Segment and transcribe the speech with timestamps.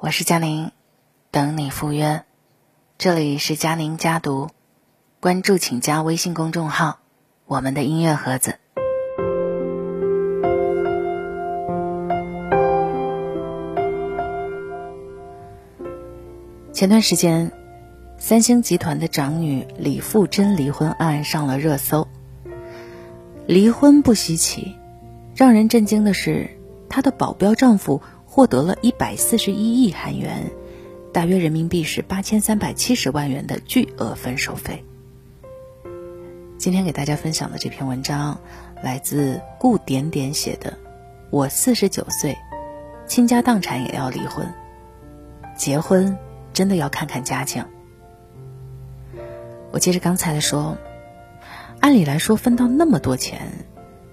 [0.00, 0.70] 我是佳宁，
[1.32, 2.22] 等你赴约。
[2.98, 4.48] 这里是佳宁家读，
[5.18, 7.00] 关注请加微信公众号
[7.46, 8.60] “我们的音乐盒子”。
[16.72, 17.50] 前段时间，
[18.18, 22.06] 三星集团的长女李富真离婚案上了热搜。
[23.48, 24.76] 离婚不稀奇，
[25.34, 26.56] 让人震惊的是，
[26.88, 28.00] 她的保镖丈夫
[28.38, 30.48] 获得了一百四十一亿韩元，
[31.12, 34.84] 大约人民币是八千三百七十万元的巨额分手费。
[36.56, 38.38] 今天给大家分享的这篇文章，
[38.80, 40.70] 来自顾点点写的
[41.30, 42.38] 《我四十九岁，
[43.08, 44.46] 倾家荡产也要离婚，
[45.56, 46.06] 结婚》。
[46.52, 47.64] 真的要看看家境。
[49.72, 50.78] 我接着刚才的说，
[51.80, 53.40] 按理来说分到那么多钱，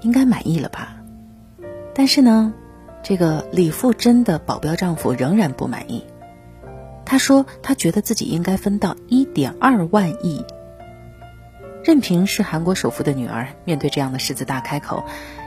[0.00, 0.96] 应该满意了吧？
[1.94, 2.54] 但是呢，
[3.08, 6.04] 这个李富真的保镖丈夫仍然不满意。
[7.04, 10.44] 他说他觉得自己应该分到一点二万亿。
[11.84, 15.04] 任凭是韩国首富的女儿，面对这样的狮子大开口，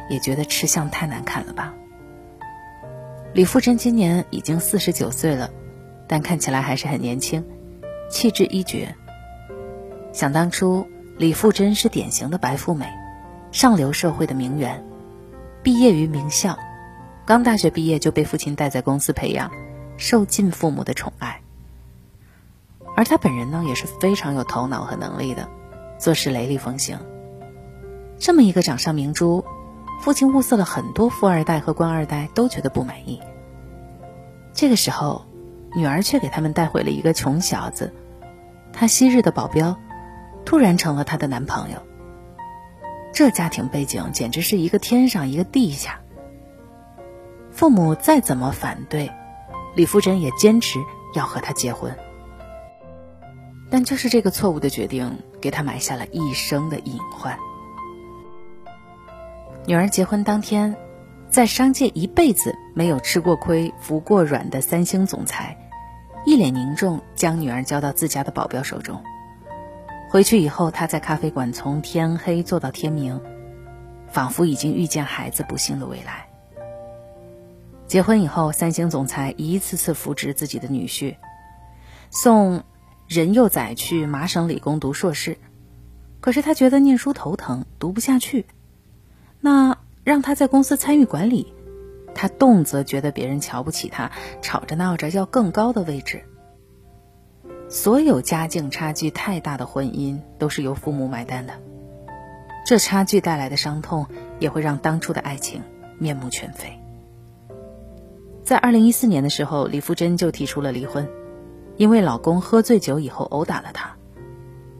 [0.09, 1.73] 也觉得吃相太难看了吧？
[3.33, 5.49] 李富珍今年已经四十九岁了。
[6.07, 7.45] 但看起来还是很年轻，
[8.09, 8.95] 气质一绝。
[10.13, 12.85] 想当初，李富珍是典型的白富美，
[13.51, 14.81] 上流社会的名媛，
[15.61, 16.57] 毕业于名校，
[17.29, 19.51] 刚大学毕业就被父亲带在公司培养，
[19.97, 21.41] 受尽父母的宠爱。
[22.95, 25.47] 而他本人呢，也是非常有头脑和能力的，
[25.99, 26.97] 做事雷厉风行。
[28.17, 29.45] 这么一个掌上明珠，
[30.01, 33.21] 父亲物色了很多富二代和官二代，都觉得不满意。
[34.51, 35.23] 这个时候。
[35.75, 37.93] 女儿却给他们带回了一个穷小子，
[38.73, 39.77] 他昔日的保镖，
[40.43, 41.77] 突然成了他的男朋友。
[43.13, 45.99] 这家庭背景简直是一个天上一个地下。
[47.59, 49.11] 父母再怎么反对，
[49.75, 50.79] 李富珍也坚持
[51.13, 51.93] 要和他结婚。
[53.69, 57.37] 但就是这个错误的决定，给他埋下了一生的隐患。
[59.65, 60.73] 女儿结婚当天。
[61.29, 65.57] 在商界一辈子没有吃过亏、服过软的三星总裁，
[66.25, 69.03] 一脸凝重将女儿交到自家的保镖手中。
[70.09, 73.21] 回去以后，他在咖啡馆从天黑坐到天明，
[74.07, 76.28] 仿佛已经预见孩子不幸的未来。
[77.89, 81.17] 结婚以后，三星总裁一次次扶植自己的女婿，
[82.09, 82.63] 送
[83.09, 85.37] 任幼宰去麻省理工读硕士，
[86.21, 88.45] 可是他觉得念书头疼，读不下去。
[89.41, 89.77] 那。
[90.05, 91.53] 让他在公司参与管理，
[92.15, 94.11] 他动则觉得别人瞧不起他，
[94.41, 96.23] 吵着闹着要更高的位置。
[97.69, 101.53] 所有家境差距太大的婚姻都是由父母买单的，
[102.65, 104.07] 这差距带来的伤痛
[104.39, 105.61] 也会让当初的爱情
[105.99, 106.79] 面目全非。
[108.49, 111.07] 在二零一四年的时候，李富真就提出了离婚，
[111.77, 113.95] 因为老公喝醉酒以后殴打了她，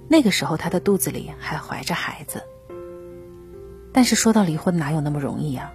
[0.07, 2.41] 那个时候她的肚子里还怀着孩子。
[3.93, 5.71] 但是说到离婚，哪有那么容易呀？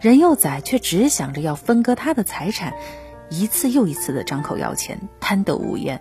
[0.00, 2.72] 任幼宰却只想着要分割他的财产，
[3.28, 6.00] 一次又一次的张口要钱，贪得无厌，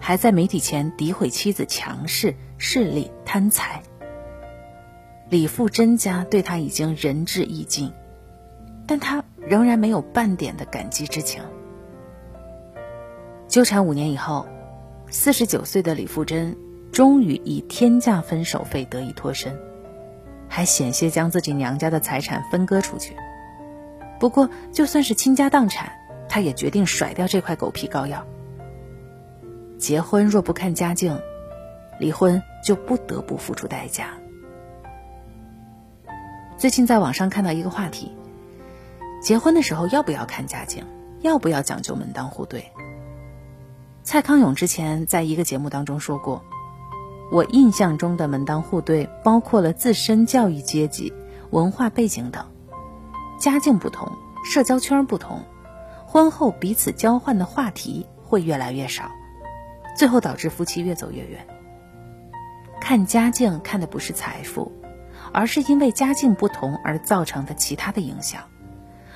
[0.00, 3.80] 还在媒体前诋毁妻子强势、势利、贪财。
[5.30, 7.92] 李富真家对他已经仁至义尽，
[8.88, 11.42] 但他仍然没有半点的感激之情。
[13.48, 14.46] 纠缠五年以后，
[15.10, 16.56] 四十九岁的李富真
[16.90, 19.58] 终于以天价分手费得以脱身。
[20.48, 23.16] 还险些将自己娘家的财产分割出去。
[24.20, 25.90] 不过，就算是倾家荡产，
[26.28, 28.24] 他也决定甩掉这块狗皮膏药。
[29.78, 31.18] 结婚若不看家境，
[31.98, 34.10] 离婚就不得不付出代价。
[36.56, 38.14] 最近在网上看到一个话题：
[39.22, 40.84] 结婚的时候要不要看家境？
[41.20, 42.72] 要不要讲究门当户对？
[44.02, 46.42] 蔡康永之前在一个节目当中说过。
[47.30, 51.12] 我印象中的门当户对，包括了自身教育阶级、
[51.50, 52.44] 文化背景等，
[53.38, 54.10] 家境不同，
[54.44, 55.40] 社交圈不同，
[56.04, 59.10] 婚后彼此交换的话题会越来越少，
[59.96, 61.46] 最后导致夫妻越走越远。
[62.80, 64.72] 看家境看的不是财富，
[65.32, 68.42] 而是因为家境不同而造成的其他的影响。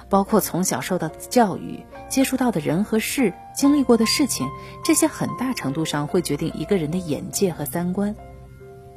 [0.08, 4.49] 包括从小受到的教育、接触到的人和事、经历过的事情，
[4.85, 8.14] 这些很大程度上会决定一个人的眼界和三观，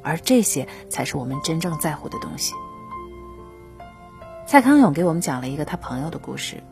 [0.03, 2.53] 而这些才是我们真正在乎的东西。
[4.45, 6.63] 蔡康永给我们讲了一个他朋友的故事，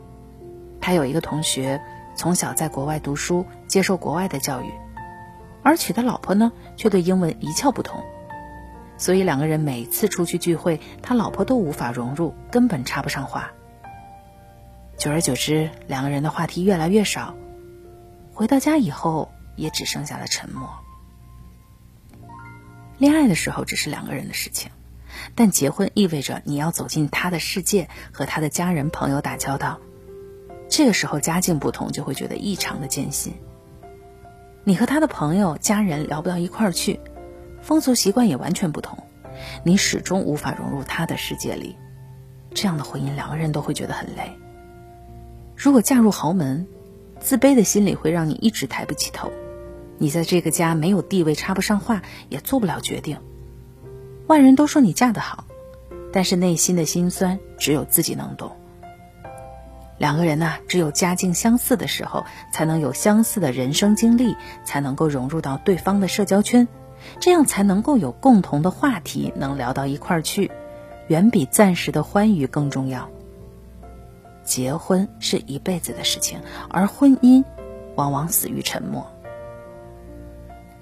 [0.80, 1.82] 他有一个同学
[2.16, 4.72] 从小在国外读书，接受国外的教育，
[5.64, 8.02] 而娶的老婆呢却对英文一窍不通，
[8.98, 13.52] 所以两个人每次出去聚会，他老婆都无法融入，根本插不上话。
[14.98, 17.36] 久而久之，两个人的话题越来越少，
[18.34, 20.68] 回到家以后也只剩下了沉默。
[22.98, 24.72] 恋爱的时候只是两个人的事情，
[25.36, 29.80] 但结婚意味着你要走进他的世界，和他的家人朋友打交道。
[30.68, 33.36] 这个时候家境不同，就会觉得异常的艰辛。
[34.64, 37.00] 你和他的朋友、家人聊不到一块儿去，
[37.62, 38.98] 风俗习惯也完全不同，
[39.64, 41.78] 你始终无法融入他的世界里。
[42.56, 44.36] 这样的婚姻，两个人都会觉得很累。
[45.58, 46.68] 如果嫁入豪门，
[47.20, 49.32] 自卑的心理会让你一直抬不起头。
[49.98, 53.18] 你在这个家没有地位，插不上话，也做不了决定。
[54.28, 55.46] 外人都说你嫁得好，
[56.14, 58.52] 但是内心的辛酸只有自己能懂。
[59.98, 62.24] 两个人呢，只有家境相似的时候，
[62.54, 66.68] 才能有相似的人生经历，才能够融入到对方的社交圈，
[67.20, 70.52] 这样才能够有共同的话题，能聊到一块儿去，
[71.08, 73.10] 远比暂时的欢愉更重要。
[74.48, 76.40] 结婚是一辈子的事情，
[76.70, 77.44] 而婚姻
[77.96, 79.06] 往往死于沉默。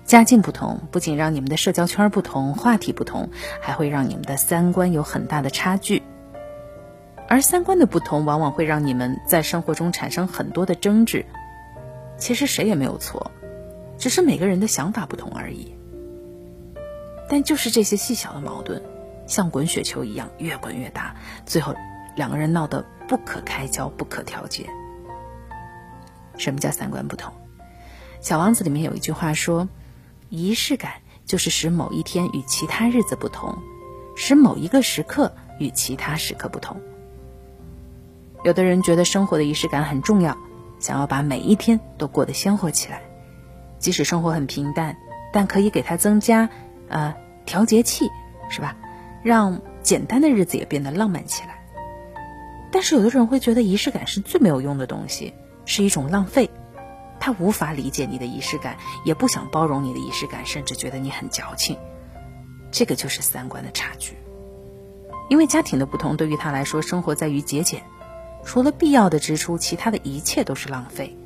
[0.06, 6.04] 家境不同，不仅让你们的社交圈不同，话题不同，还会让你们的三观有很大的差距。
[7.28, 11.26] 而三观的不同，往往会让你们在生活中产生很多的争执。
[12.18, 13.32] 其实谁也没有错，
[13.98, 15.74] 只是每个人的想法不同而已。
[17.28, 18.80] 但就是这些细小的矛盾，
[19.26, 21.16] 像滚雪球一样越滚越大，
[21.48, 21.74] 最后
[22.16, 24.70] 两个人闹得不可开交、不可调节。
[26.38, 27.32] 什么叫三观不同？
[28.22, 29.68] 《小王子》里面有一句话说。
[30.30, 33.56] 仪式感就是使某一天与其他日子不同，
[34.16, 36.82] 使某一个时刻与其他时刻不同。
[38.44, 40.36] 有的人觉得生活的仪式感很重要，
[40.80, 43.04] 想要把每一天都过得鲜活起来，
[43.78, 44.98] 即使生活很平淡，
[45.32, 46.50] 但可以给它增加
[46.90, 47.16] 呃
[47.46, 48.10] 调节器，
[48.50, 48.76] 是吧？
[49.24, 51.64] 让简单的日子也变得浪漫起来。
[52.76, 55.34] 但是有的人会觉得仪式感是最没有用的东西，
[55.64, 56.50] 是一种浪费。
[57.22, 58.76] 他无法理解你的仪式感，
[59.06, 61.78] 也不想包容你的仪式感，甚至觉得你很矫情。
[62.72, 64.18] 这个就是三观的差距。
[65.30, 67.82] 因为家庭的不同，对于他来说，生活在于节俭，
[68.44, 71.18] 除了必要的支出，其他的一切都是浪费。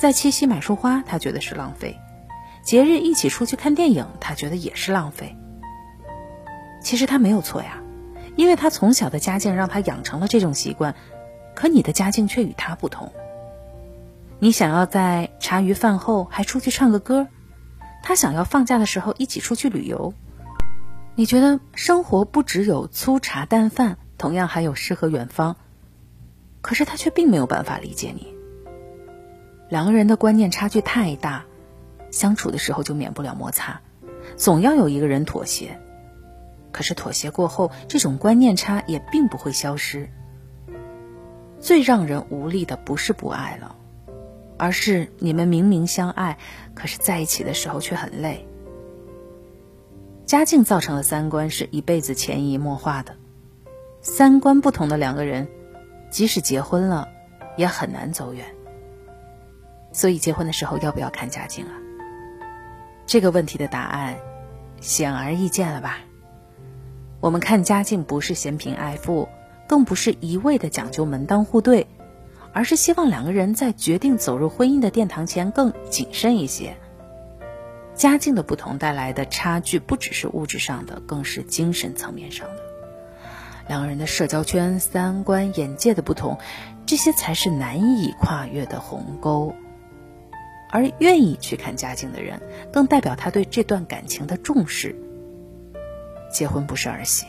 [0.00, 1.92] 在七夕买束花，他觉得是浪费；
[2.64, 5.36] 节日一起出去看电影，他觉得也是浪费。
[6.80, 7.82] 其实他没有错呀，
[8.36, 10.94] 因为他从小的家境让他养成了这种习惯，
[11.54, 13.12] 可你的家境却与他不同。
[14.38, 17.28] 你想要在茶余饭后还出去唱个歌，
[18.02, 20.14] 他想要放假的时候一起出去旅游。
[21.14, 25.56] 你觉得生活不只有粗茶淡饭，同样还有诗和远方，
[26.62, 28.32] 可是他却并没有办法理解你。
[29.68, 31.44] 两个人的观念差距太大，
[32.10, 33.82] 相处的时候就免不了摩擦，
[34.36, 35.78] 总要有一个人妥协。
[36.72, 40.08] 可是妥协过后，这种观念差也并不会消失。
[41.58, 43.76] 最让人无力的不是不爱了。
[44.62, 46.36] 而是你们明明相爱，
[46.74, 48.46] 可是在一起的时候却很累。
[50.26, 53.16] 家境造成的三观是一辈子潜移默化的，
[54.02, 55.48] 三观不同的两个人，
[56.10, 57.08] 即使结婚了，
[57.56, 58.44] 也很难走远。
[59.92, 61.72] 所以结婚的时候要不要看家境啊？
[63.06, 64.18] 这个问题的答案
[64.78, 66.00] 显而易见了吧？
[67.20, 69.28] 我们看家境不是嫌贫爱富，
[69.68, 71.86] 更不是一味的讲究门当户对。
[72.52, 76.76] 而是希望两个人在决定走入婚姻的殿堂前更谨慎一些。
[77.94, 82.56] 家境的不同带来的差距不只是物质上的，更是精神层面上的。
[83.68, 86.38] 两个人的社交圈、三观、眼界的不同，
[86.86, 89.54] 这些才是难以跨越的鸿沟。
[90.72, 92.40] 而愿意去看家境的人，
[92.72, 94.96] 更代表他对这段感情的重视。
[96.30, 97.26] 结婚不是儿戏，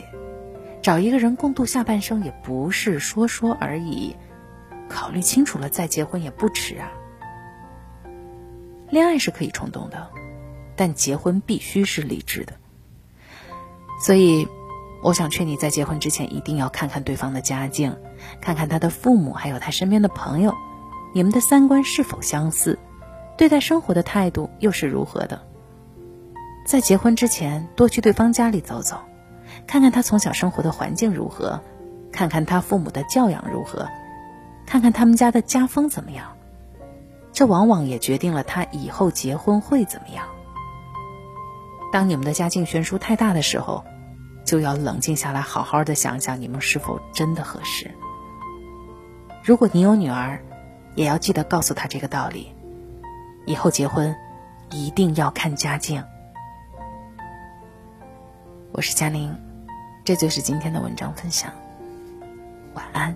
[0.80, 4.16] 找一个人共度下半生也不是说说而已。
[4.88, 6.92] 考虑清楚了再结婚也不迟啊。
[8.90, 10.10] 恋爱是可以冲动的，
[10.76, 12.52] 但结婚必须是理智的。
[14.04, 14.46] 所以，
[15.02, 17.96] 我想劝你在结婚之前一定要看看对方的家境，
[18.40, 20.54] 看看他的父母，还有他身边的朋友，
[21.14, 22.78] 你们的三观是否相似，
[23.38, 25.40] 对待生活的态度又是如何的。
[26.64, 28.96] 在结婚之前，多去对方家里走走，
[29.66, 31.60] 看看他从小生活的环境如何，
[32.12, 33.88] 看看他父母的教养如何。
[34.64, 36.36] 看看他们家的家风怎么样，
[37.32, 40.24] 这往往也决定了他以后结婚会怎么样。
[41.92, 43.84] 当你们的家境悬殊太大的时候，
[44.44, 47.90] 就要冷静下来，好好的想想你们是否真的合适。
[49.42, 50.40] 如果你有女儿，
[50.94, 52.54] 也要记得告诉她这个道理：
[53.44, 54.14] 以后结婚
[54.70, 56.02] 一定要看家境。
[58.74, 59.36] 我是佳宁，
[60.02, 61.52] 这就是今天的文章分享。
[62.72, 63.14] 晚安。